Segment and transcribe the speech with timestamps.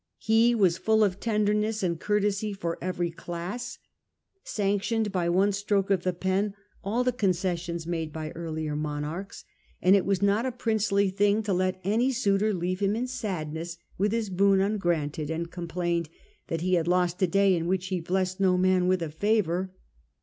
[0.17, 3.77] He was full of tenderness and courtesy for every courtly class,
[4.43, 7.03] sanctioned by one stroke of the pen all and libe..
[7.03, 10.21] It, 1 rality made the concessions made by earlier monarchs; him loved said it was
[10.23, 14.57] not a princely thing to let any suitor leave him in sadness with his boon
[14.59, 16.09] ungranted, and complained
[16.47, 19.71] that he had lost a day in which he blest no man with a favour.